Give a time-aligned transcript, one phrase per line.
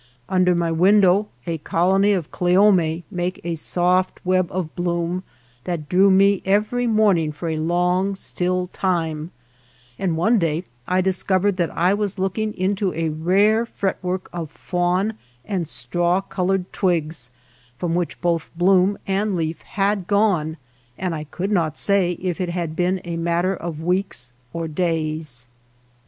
[0.27, 5.21] Under my window a colony of cleome made a soft web of bloom
[5.65, 9.29] that drew me every morning for a long still time;
[9.99, 15.19] and one day I discovered that I was looking into a rare fretwork of fawn
[15.45, 17.29] and straw col ored twigs
[17.77, 20.57] from which both bloom and leaf had gone,
[20.97, 24.67] and I could not say if it had been for a matter of weeks or
[24.67, 25.45] days.